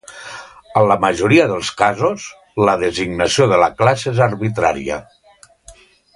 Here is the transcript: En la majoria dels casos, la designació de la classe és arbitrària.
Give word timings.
En 0.79 0.85
la 0.91 0.95
majoria 1.03 1.45
dels 1.51 1.69
casos, 1.81 2.25
la 2.69 2.75
designació 2.85 3.47
de 3.53 3.61
la 3.65 3.69
classe 3.83 4.11
és 4.15 4.23
arbitrària. 4.31 4.99